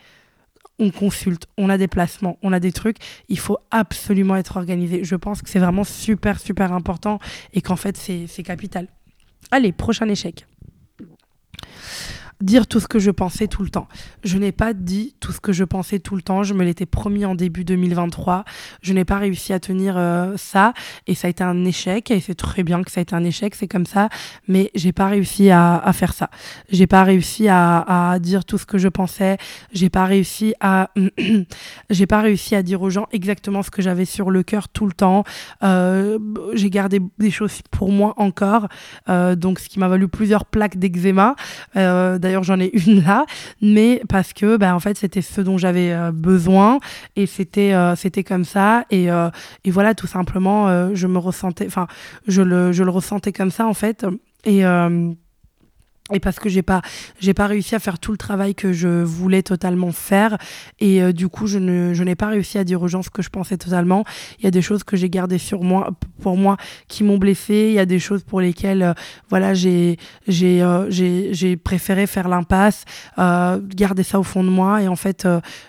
[0.78, 2.96] on consulte, on a des placements, on a des trucs.
[3.28, 5.04] Il faut absolument être organisé.
[5.04, 7.18] Je pense que c'est vraiment super, super important
[7.52, 8.88] et qu'en fait, c'est capital.
[9.50, 10.46] Allez, prochain échec
[12.44, 13.88] dire tout ce que je pensais tout le temps.
[14.22, 16.42] Je n'ai pas dit tout ce que je pensais tout le temps.
[16.42, 18.44] Je me l'étais promis en début 2023.
[18.82, 20.74] Je n'ai pas réussi à tenir euh, ça
[21.06, 22.10] et ça a été un échec.
[22.10, 24.10] Et c'est très bien que ça a été un échec, c'est comme ça.
[24.46, 26.30] Mais j'ai pas réussi à, faire ça.
[26.70, 29.38] J'ai pas réussi à, dire tout ce que je pensais.
[29.72, 30.90] J'ai pas réussi à,
[31.90, 34.86] j'ai pas réussi à dire aux gens exactement ce que j'avais sur le cœur tout
[34.86, 35.24] le temps.
[35.62, 36.18] Euh,
[36.52, 38.68] j'ai gardé des choses pour moi encore.
[39.08, 41.36] Euh, donc ce qui m'a valu plusieurs plaques d'eczéma.
[42.34, 43.26] D'ailleurs, j'en ai une là,
[43.62, 46.80] mais parce que, bah, en fait, c'était ce dont j'avais euh, besoin
[47.14, 48.86] et c'était euh, c'était comme ça.
[48.90, 49.30] Et, euh,
[49.62, 51.86] et voilà, tout simplement, je me ressentais, enfin,
[52.26, 54.04] je le, je le ressentais comme ça, en fait.
[54.44, 54.64] Et
[56.12, 56.82] et parce que j'ai pas
[57.18, 60.36] j'ai pas réussi à faire tout le travail que je voulais totalement faire.
[60.78, 63.08] Et euh, du coup je ne je n'ai pas réussi à dire aux gens ce
[63.08, 64.04] que je pensais totalement.
[64.38, 67.68] Il y a des choses que j'ai gardées sur moi pour moi qui m'ont blessé
[67.70, 68.92] il y a des choses pour lesquelles euh,
[69.30, 69.96] voilà j'ai
[70.28, 72.84] j'ai euh, j'ai j'ai préféré faire l'impasse
[73.16, 74.82] garder ça au fond de moi.
[74.82, 75.26] Et en fait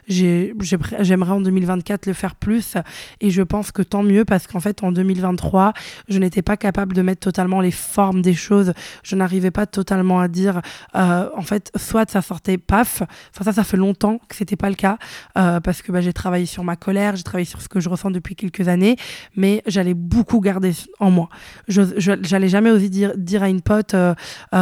[0.10, 0.54] j'ai
[1.00, 2.76] j'aimerais en 2024 le faire plus.
[3.22, 5.72] Et je pense que tant mieux parce qu'en fait en 2023
[6.10, 8.74] je n'étais pas capable de mettre totalement les formes des choses.
[9.02, 10.62] Je n'arrivais pas totalement à dire,
[10.96, 13.04] euh, en fait, soit ça sortait paf.
[13.34, 14.98] Enfin, ça, ça fait longtemps que c'était pas le cas
[15.38, 17.90] euh, parce que bah, j'ai travaillé sur ma colère, j'ai travaillé sur ce que je
[17.90, 18.96] ressens depuis quelques années,
[19.36, 21.30] mais j'allais beaucoup garder en moi.
[21.68, 24.14] Je, j'allais jamais oser dire, dire à une pote, euh,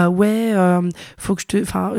[0.07, 0.53] ouais,
[1.17, 1.93] faut que je te, enfin,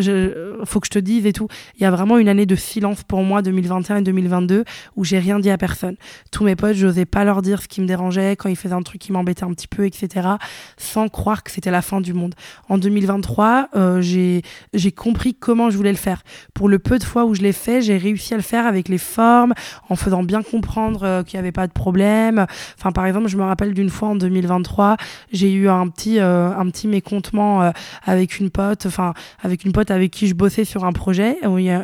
[0.65, 1.49] faut que je te dise et tout.
[1.77, 4.65] Il y a vraiment une année de silence pour moi, 2021 et 2022,
[4.97, 5.97] où j'ai rien dit à personne.
[6.31, 8.83] Tous mes potes, j'osais pas leur dire ce qui me dérangeait quand ils faisaient un
[8.83, 10.29] truc qui m'embêtait un petit peu, etc.,
[10.77, 12.35] sans croire que c'était la fin du monde.
[12.69, 16.23] En 2023, euh, j'ai compris comment je voulais le faire.
[16.55, 18.89] Pour le peu de fois où je l'ai fait, j'ai réussi à le faire avec
[18.89, 19.55] les formes,
[19.89, 22.47] en faisant bien comprendre euh, qu'il n'y avait pas de problème.
[22.79, 24.97] Enfin, par exemple, je me rappelle d'une fois en 2023,
[25.33, 26.53] j'ai eu un petit, euh,
[26.85, 27.73] mécontentement
[28.05, 31.39] avec une pote, enfin, avec une pote avec qui je bossais sur un projet.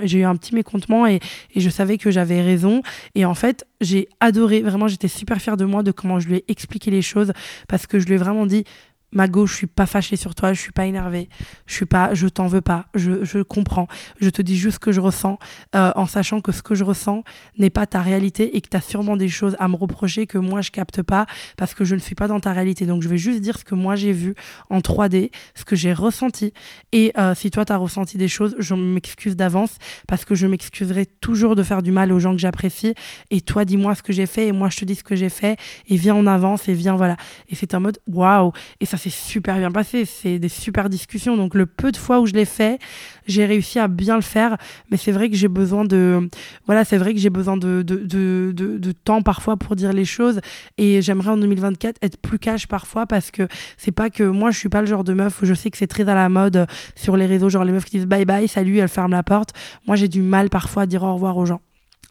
[0.04, 1.20] J'ai eu un petit mécontentement et,
[1.54, 2.82] et je savais que j'avais raison.
[3.14, 6.36] Et en fait, j'ai adoré, vraiment, j'étais super fière de moi de comment je lui
[6.36, 7.32] ai expliqué les choses
[7.68, 8.64] parce que je lui ai vraiment dit
[9.12, 11.28] Mago, je suis pas fâchée sur toi, je suis pas énervée,
[11.66, 13.88] je suis pas, je t'en veux pas, je, je, comprends.
[14.20, 15.38] Je te dis juste ce que je ressens,
[15.74, 17.24] euh, en sachant que ce que je ressens
[17.58, 20.38] n'est pas ta réalité et que tu as sûrement des choses à me reprocher que
[20.38, 22.86] moi je capte pas parce que je ne suis pas dans ta réalité.
[22.86, 24.34] Donc je vais juste dire ce que moi j'ai vu
[24.68, 26.52] en 3D, ce que j'ai ressenti.
[26.92, 30.46] Et euh, si toi tu as ressenti des choses, je m'excuse d'avance parce que je
[30.46, 32.94] m'excuserai toujours de faire du mal aux gens que j'apprécie.
[33.30, 35.30] Et toi, dis-moi ce que j'ai fait et moi je te dis ce que j'ai
[35.30, 37.16] fait et viens en avance et viens voilà.
[37.48, 38.52] Et c'est un mode waouh.
[38.78, 41.36] Et ça c'est super bien passé, c'est des super discussions.
[41.36, 42.78] Donc le peu de fois où je l'ai fait,
[43.26, 44.58] j'ai réussi à bien le faire.
[44.90, 46.28] Mais c'est vrai que j'ai besoin de,
[46.66, 50.04] voilà, c'est vrai que j'ai besoin de de, de, de, temps parfois pour dire les
[50.04, 50.40] choses.
[50.76, 54.58] Et j'aimerais en 2024 être plus cash parfois parce que c'est pas que moi je
[54.58, 56.66] suis pas le genre de meuf où je sais que c'est très à la mode
[56.94, 59.54] sur les réseaux, genre les meufs qui disent bye bye, salut, elles ferment la porte.
[59.86, 61.62] Moi j'ai du mal parfois à dire au revoir aux gens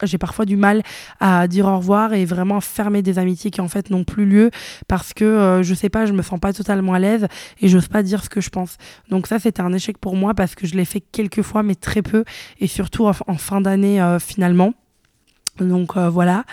[0.06, 0.84] j'ai parfois du mal
[1.20, 4.52] à dire au revoir et vraiment fermer des amitiés qui en fait n'ont plus lieu
[4.88, 7.28] parce que euh, je sais pas, je me sens pas totalement à l'aise
[7.62, 8.78] et j'ose pas dire ce que je pense.
[9.10, 11.76] Donc ça c'était un échec pour moi parce que je l'ai fait quelques fois mais
[11.76, 12.24] très peu
[12.60, 14.74] et surtout en, fin d'année euh, finalement.
[15.60, 16.46] Donc euh, voilà.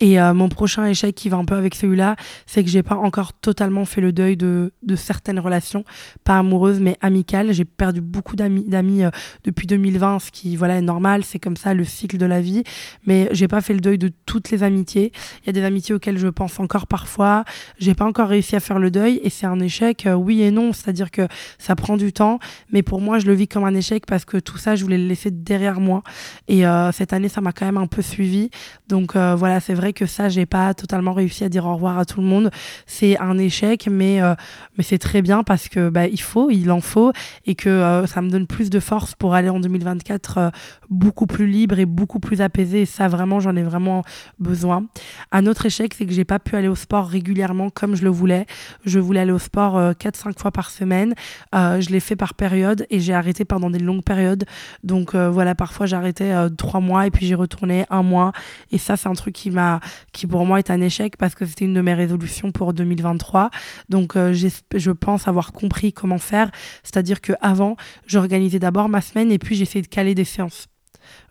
[0.00, 2.94] Et euh, mon prochain échec qui va un peu avec celui-là, c'est que j'ai pas
[2.94, 5.84] encore totalement fait le deuil de, de certaines relations,
[6.24, 7.52] pas amoureuses mais amicales.
[7.52, 9.10] J'ai perdu beaucoup d'amis, euh,
[9.44, 12.62] depuis 2020, ce qui voilà est normal, c'est comme ça le cycle de la vie.
[13.06, 15.12] Mais j'ai pas fait le deuil de toutes les amitiés.
[15.42, 17.44] Il y a des amitiés auxquelles je pense encore parfois.
[17.78, 20.50] J'ai pas encore réussi à faire le deuil et c'est un échec, euh, oui et
[20.50, 20.72] non.
[20.72, 21.26] C'est-à-dire que
[21.58, 22.38] ça prend du temps,
[22.72, 24.98] mais pour moi je le vis comme un échec parce que tout ça je voulais
[24.98, 26.02] le laisser derrière moi.
[26.46, 28.50] Et cette année ça m'a quand même un peu suivi.
[28.88, 32.04] Donc voilà, c'est vrai que ça, j'ai pas totalement réussi à dire au revoir à
[32.04, 32.50] tout le monde.
[32.86, 34.34] C'est un échec, mais, euh,
[34.76, 37.12] mais c'est très bien parce que bah, il faut, il en faut,
[37.46, 40.50] et que euh, ça me donne plus de force pour aller en 2024 euh,
[40.90, 42.82] beaucoup plus libre et beaucoup plus apaisé.
[42.82, 44.02] Et ça, vraiment, j'en ai vraiment
[44.38, 44.86] besoin.
[45.32, 48.10] Un autre échec, c'est que j'ai pas pu aller au sport régulièrement comme je le
[48.10, 48.46] voulais.
[48.84, 51.14] Je voulais aller au sport 4-5 fois par semaine.
[51.52, 54.44] je l'ai fait par période et j'ai arrêté pendant des longues périodes.
[54.84, 58.32] Donc voilà, parfois j'arrêtais 3 mois et puis j'y retournais un mois.
[58.72, 59.77] Et ça, c'est un truc qui m'a
[60.12, 63.50] qui pour moi est un échec parce que c'était une de mes résolutions pour 2023.
[63.88, 66.50] Donc euh, je pense avoir compris comment faire,
[66.82, 70.66] c'est-à-dire que avant, j'organisais d'abord ma semaine et puis j'essayais de caler des séances.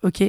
[0.04, 0.24] OK?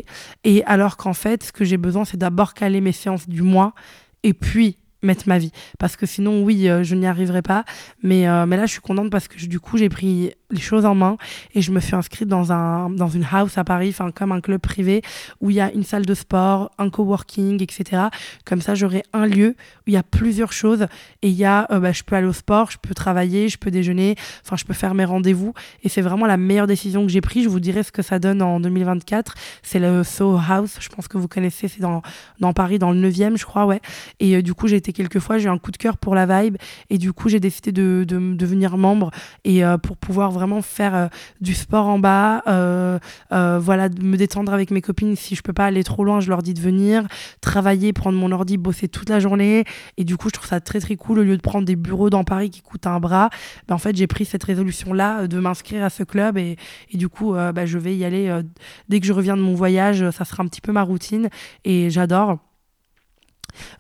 [0.45, 3.75] Et alors qu'en fait, ce que j'ai besoin, c'est d'abord caler mes séances du mois
[4.23, 5.53] et puis mettre ma vie.
[5.79, 7.65] Parce que sinon oui euh, je n'y arriverai pas.
[8.03, 10.87] Mais euh, mais là je suis contente parce que du coup j'ai pris les choses
[10.87, 11.19] en main
[11.55, 14.41] et je me suis inscrite dans un dans une house à Paris enfin comme un
[14.41, 15.03] club privé
[15.41, 18.05] où il y a une salle de sport un coworking etc
[18.47, 20.87] comme ça j'aurai un lieu où il y a plusieurs choses
[21.21, 23.59] et il y a euh, bah, je peux aller au sport je peux travailler je
[23.59, 25.53] peux déjeuner enfin je peux faire mes rendez-vous.
[25.83, 27.45] Et c'est vraiment la meilleure décision que j'ai prise.
[27.45, 30.77] Je vous dirai ce que ça donne en 2024 c'est le Soho House.
[30.81, 32.03] Je pense que vous connaissez c'est dans
[32.41, 33.81] dans Paris dans le 9e je crois ouais.
[34.21, 36.27] Et du coup j'ai été quelques fois j'ai eu un coup de cœur pour la
[36.27, 36.57] vibe
[36.91, 39.11] et du coup j'ai décidé de, de, devenir membre
[39.45, 41.07] et euh, pour pouvoir vraiment faire euh,
[41.41, 42.99] du sport en bas, euh,
[43.31, 45.17] voilà, me détendre avec mes copines.
[45.17, 47.07] Si je peux pas aller trop loin, je leur dis de venir,
[47.41, 49.65] travailler, prendre mon ordi, bosser toute la journée.
[49.97, 51.21] Et du coup, je trouve ça très très cool.
[51.21, 53.31] Au lieu de prendre des bureaux dans Paris qui coûtent un bras,
[53.67, 56.57] ben, en fait, j'ai pris cette résolution-là de m'inscrire à ce club et,
[56.91, 58.41] et du coup, ben, je vais y aller
[58.89, 60.11] dès que je reviens de mon voyage.
[60.11, 61.29] Ça sera un petit peu ma routine
[61.65, 62.39] et j'adore.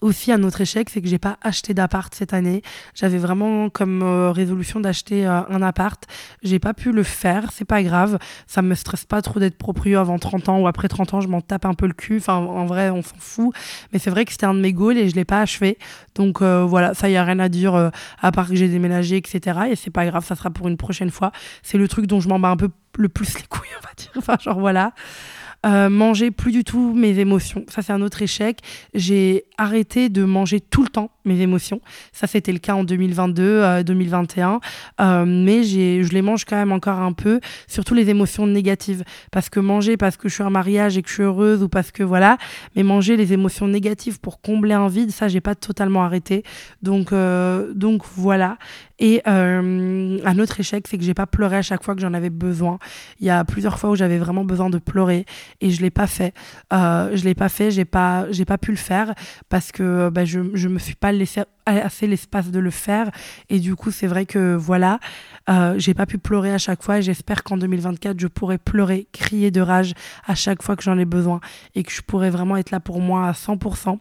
[0.00, 2.62] Aussi, un autre échec, c'est que j'ai pas acheté d'appart cette année.
[2.94, 6.02] J'avais vraiment comme euh, résolution d'acheter euh, un appart.
[6.42, 8.18] J'ai pas pu le faire, c'est pas grave.
[8.46, 11.28] Ça me stresse pas trop d'être proprio avant 30 ans ou après 30 ans, je
[11.28, 12.18] m'en tape un peu le cul.
[12.18, 13.54] Enfin, en vrai, on s'en fout.
[13.92, 15.78] Mais c'est vrai que c'était un de mes goals et je l'ai pas achevé.
[16.14, 19.60] Donc euh, voilà, ça y a rien à dire à part que j'ai déménagé, etc.
[19.70, 21.32] Et c'est pas grave, ça sera pour une prochaine fois.
[21.62, 23.92] C'est le truc dont je m'en bats un peu le plus les couilles, on va
[23.96, 24.10] dire.
[24.16, 24.92] Enfin, genre voilà.
[25.66, 27.64] Euh, manger plus du tout mes émotions.
[27.68, 28.60] Ça, c'est un autre échec.
[28.94, 31.80] J'ai arrêté de manger tout le temps mes émotions.
[32.12, 34.52] Ça, c'était le cas en 2022, 2021.
[34.54, 34.58] Euh,
[35.00, 39.02] euh, mais je les mange quand même encore un peu, surtout les émotions négatives.
[39.32, 41.68] Parce que manger parce que je suis en mariage et que je suis heureuse ou
[41.68, 42.38] parce que voilà,
[42.76, 46.44] mais manger les émotions négatives pour combler un vide, ça, j'ai pas totalement arrêté.
[46.82, 47.12] Donc,
[47.74, 48.58] donc voilà.
[48.98, 52.30] Et un autre échec, c'est que j'ai pas pleuré à chaque fois que j'en avais
[52.30, 52.78] besoin.
[53.20, 55.24] Il y a plusieurs fois où j'avais vraiment besoin de pleurer
[55.60, 56.34] et je l'ai pas fait.
[56.72, 59.14] Euh, je l'ai pas fait, j'ai pas, j'ai pas pu le faire
[59.48, 63.10] parce que bah, je, je me suis pas laissé assez l'espace de le faire
[63.48, 64.98] et du coup c'est vrai que voilà,
[65.48, 69.50] euh, j'ai pas pu pleurer à chaque fois j'espère qu'en 2024 je pourrai pleurer, crier
[69.50, 69.94] de rage
[70.26, 71.40] à chaque fois que j'en ai besoin
[71.74, 73.90] et que je pourrai vraiment être là pour moi à 100%.
[73.90, 73.96] Euh,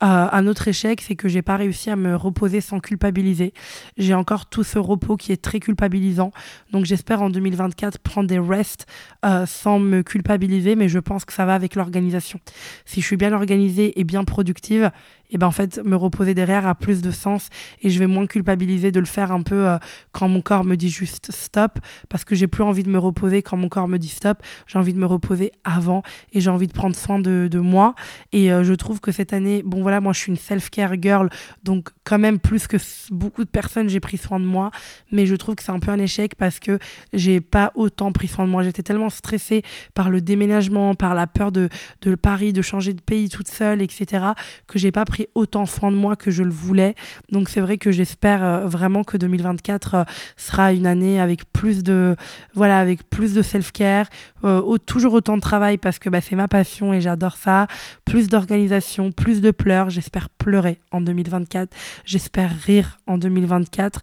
[0.00, 3.52] un autre échec, c'est que j'ai pas réussi à me reposer sans culpabiliser.
[3.96, 6.32] J'ai encore tout ce repos qui est très culpabilisant,
[6.72, 8.86] donc j'espère en 2024 prendre des rests
[9.24, 12.40] euh, sans me culpabiliser, mais je pense que ça va avec l'organisation.
[12.84, 14.90] Si je suis bien organisée et bien productive,
[15.30, 17.48] et ben en fait me reposer derrière a plus de sens
[17.82, 19.78] et je vais moins culpabiliser de le faire un peu euh,
[20.12, 23.42] quand mon corps me dit juste stop parce que j'ai plus envie de me reposer
[23.42, 24.42] quand mon corps me dit stop.
[24.66, 27.94] J'ai envie de me reposer avant et j'ai envie de prendre soin de, de moi.
[28.32, 31.30] Et euh, je trouve que cette année, bon voilà, moi je suis une self-care girl,
[31.62, 32.76] donc quand même plus que
[33.10, 34.70] beaucoup de personnes, j'ai pris soin de moi.
[35.10, 36.78] Mais je trouve que c'est un peu un échec parce que
[37.12, 38.62] j'ai pas autant pris soin de moi.
[38.62, 39.62] J'étais tellement stressée
[39.94, 41.68] par le déménagement, par la peur de,
[42.02, 44.24] de Paris, de changer de pays toute seule, etc.,
[44.66, 46.94] que j'ai pas pris autant soin de moi que je le voulais.
[47.30, 50.04] Donc c'est vrai que j'espère euh, vraiment que 2024 euh,
[50.36, 52.16] sera une année avec plus de,
[52.54, 54.06] voilà, avec plus de self-care,
[54.44, 57.66] euh, toujours autant de travail parce que bah, c'est ma passion et j'adore ça,
[58.04, 59.90] plus d'organisation, plus de pleurs.
[59.90, 61.70] J'espère pleurer en 2024.
[62.04, 64.00] J'espère rire en 2024.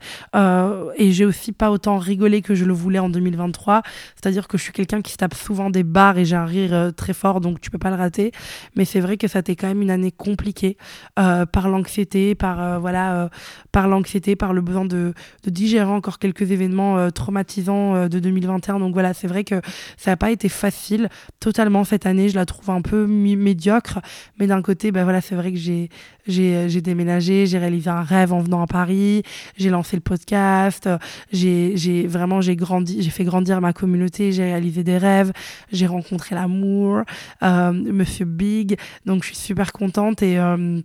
[0.97, 3.81] et j'ai aussi pas autant rigolé que je le voulais en 2023.
[4.15, 6.91] C'est-à-dire que je suis quelqu'un qui se tape souvent des barres et j'ai un rire
[6.95, 8.31] très fort, donc tu peux pas le rater.
[8.75, 10.77] Mais c'est vrai que ça été quand même une année compliquée
[11.15, 13.29] par l'anxiété, par voilà,
[13.71, 15.13] par l'anxiété, par le besoin de,
[15.45, 18.79] digérer encore quelques événements traumatisants de 2021.
[18.79, 19.61] Donc voilà, c'est vrai que
[19.97, 21.09] ça n'a pas été facile
[21.39, 22.29] totalement cette année.
[22.29, 23.99] Je la trouve un peu médiocre,
[24.39, 25.89] mais d'un côté, ben voilà, c'est vrai que j'ai
[26.27, 29.23] j'ai déménagé, j'ai réalisé un rêve en venant à Paris,
[29.57, 30.89] j'ai lancé le podcast,
[31.31, 35.31] j'ai vraiment j'ai grandi, j'ai fait grandir ma communauté, j'ai réalisé des rêves,
[35.71, 37.01] j'ai rencontré l'amour,
[37.43, 40.81] euh, Monsieur Big, donc je suis super contente et euh,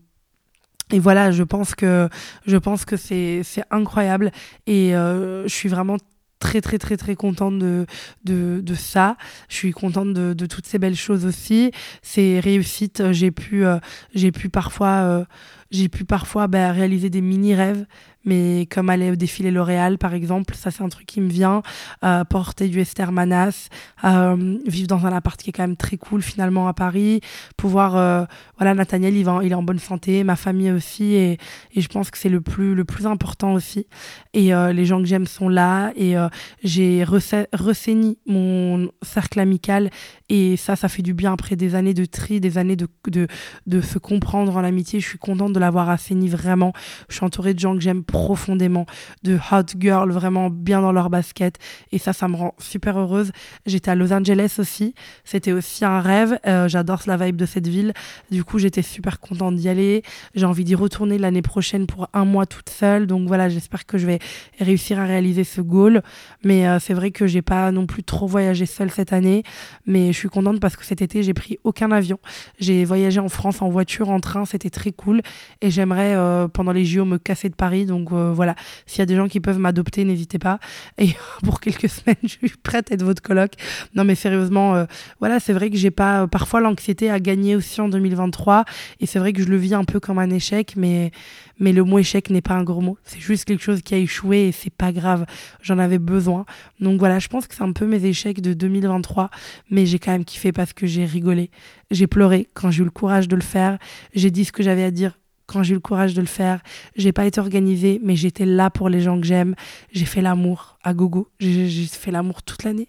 [0.93, 2.09] et voilà, je pense que
[2.47, 4.31] je pense que c'est incroyable
[4.69, 5.97] et euh, je suis vraiment
[6.39, 7.87] très très très très contente de,
[8.25, 9.17] de, de ça.
[9.49, 11.71] Je suis contente de, de, toutes ces belles choses aussi.
[12.03, 13.79] Ces réussites, j'ai pu, euh,
[14.15, 15.25] j'ai pu parfois, euh,
[15.71, 17.87] j'ai pu parfois bah, réaliser des mini rêves
[18.27, 21.63] mais comme aller au défilé L'Oréal, par exemple, ça c'est un truc qui me vient.
[22.05, 23.69] Euh, porter du Esther Manas,
[24.05, 27.21] euh, vivre dans un appart qui est quand même très cool finalement à Paris,
[27.57, 28.25] pouvoir, euh,
[28.59, 31.39] voilà, Nathaniel, il, il est en bonne santé, ma famille aussi, et,
[31.73, 33.87] et je pense que c'est le plus, le plus important aussi.
[34.35, 36.15] Et les gens que j'aime sont là, et
[36.63, 39.91] j'ai ressaigni mon cercle amical,
[40.29, 43.29] et ça, ça fait du bien après des années de tri, des années de, de,
[43.67, 44.99] de se comprendre en amitié.
[44.99, 46.73] Je suis contente de l'avoir assaini vraiment.
[47.09, 48.87] Je suis entourée de gens que j'aime profondément,
[49.23, 51.59] de hot girls vraiment bien dans leur basket.
[51.93, 53.31] Et ça, ça me rend super heureuse.
[53.67, 54.95] J'étais à Los Angeles aussi.
[55.25, 56.39] C'était aussi un rêve.
[56.47, 57.93] Euh, j'adore la vibe de cette ville.
[58.33, 60.03] Du coup, j'étais super contente d'y aller.
[60.35, 63.07] J'ai envie d'y retourner l'année prochaine pour un mois toute seule.
[63.07, 64.19] Donc voilà, j'espère que je vais
[64.59, 66.03] réussir à réaliser ce goal.
[66.43, 69.45] Mais euh, c'est vrai que j'ai pas non plus trop voyagé seule cette année.
[69.87, 72.19] Mais je suis contente parce que cet été, j'ai pris aucun avion.
[72.59, 74.45] J'ai voyagé en France en voiture, en train.
[74.47, 75.21] C'était très cool.
[75.61, 77.85] Et j'aimerais, euh, pendant les JO, me casser de Paris.
[77.85, 80.59] Donc euh, voilà, s'il y a des gens qui peuvent m'adopter, n'hésitez pas.
[80.99, 81.11] Et
[81.45, 83.53] pour quelques semaines, je suis prête à être votre coloc.
[83.95, 84.87] Non mais sérieusement, euh,
[85.21, 88.65] voilà, c'est vrai que j'ai pas parfois l'anxiété à gagner aussi en 2023.
[89.01, 91.13] Et c'est vrai que je le vis un peu comme un échec, mais
[91.59, 92.99] mais le mot échec n'est pas un gros mot.
[93.05, 95.25] C'est juste quelque chose qui a échoué et c'est pas grave.
[95.63, 96.45] J'en avais besoin.
[96.81, 99.31] Donc voilà, je pense que c'est un peu mes échecs de 2023,
[99.71, 101.51] mais j'ai quand même kiffé parce que j'ai rigolé.
[101.91, 103.79] J'ai pleuré quand j'ai eu le courage de le faire.
[104.15, 106.61] J'ai dit ce que j'avais à dire quand j'ai eu le courage de le faire.
[106.97, 109.55] J'ai pas été organisée, mais j'étais là pour les gens que j'aime.
[109.93, 111.29] J'ai fait l'amour à gogo.
[111.41, 112.89] J'ai fait l'amour toute l'année.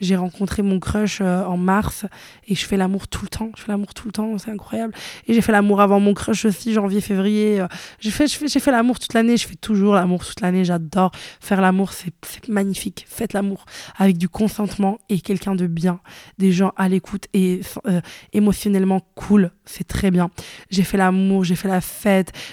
[0.00, 2.04] J'ai rencontré mon crush euh, en mars
[2.48, 3.50] et je fais l'amour tout le temps.
[3.56, 4.94] Je fais l'amour tout le temps, c'est incroyable.
[5.28, 7.60] Et j'ai fait l'amour avant mon crush aussi, janvier, février.
[7.60, 7.68] Euh.
[8.00, 9.36] j'ai fait, fait, l'amour toute l'année.
[9.36, 10.64] Je fais toujours l'amour toute l'année.
[10.64, 11.92] J'adore faire l'amour.
[11.92, 13.06] C'est magnifique.
[13.08, 13.64] Faites l'amour
[13.96, 16.00] avec du consentement et quelqu'un de bien,
[16.38, 18.00] des gens à l'écoute et euh,
[18.32, 19.52] émotionnellement cool.
[19.64, 20.30] C'est très bien.
[20.70, 21.80] J'ai fait l'amour, j'ai fait la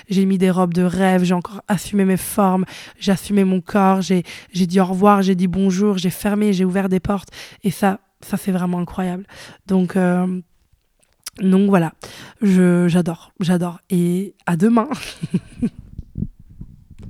[0.10, 2.66] j'ai mis des robes de rêve, j'ai encore assumé mes formes,
[3.00, 6.90] j'ai assumé mon corps, j'ai dit au revoir, j'ai dit bonjour, j'ai fermé, j'ai ouvert
[6.90, 7.30] des portes.
[7.64, 9.26] Et ça, ça c'est vraiment incroyable.
[9.68, 10.42] Donc, euh,
[11.40, 11.94] donc voilà,
[12.42, 13.80] j'adore, j'adore.
[13.90, 14.90] Et à demain